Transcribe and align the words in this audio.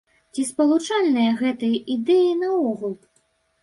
Ці 0.33 0.45
спалучальныя 0.51 1.37
гэтыя 1.43 1.85
ідэі 1.99 2.31
наогул? 2.43 3.01